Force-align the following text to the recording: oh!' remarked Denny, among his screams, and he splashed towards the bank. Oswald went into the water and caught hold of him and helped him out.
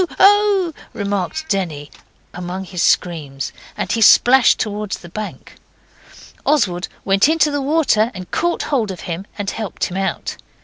oh!' 0.19 0.73
remarked 0.93 1.47
Denny, 1.47 1.91
among 2.33 2.63
his 2.63 2.81
screams, 2.81 3.53
and 3.77 3.91
he 3.91 4.01
splashed 4.01 4.59
towards 4.59 4.97
the 4.97 5.09
bank. 5.09 5.57
Oswald 6.43 6.87
went 7.05 7.29
into 7.29 7.51
the 7.51 7.61
water 7.61 8.09
and 8.15 8.31
caught 8.31 8.63
hold 8.63 8.89
of 8.89 9.01
him 9.01 9.27
and 9.37 9.51
helped 9.51 9.83
him 9.83 9.97
out. 9.97 10.37